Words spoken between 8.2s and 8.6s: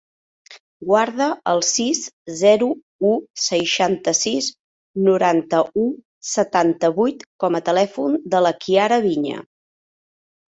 de la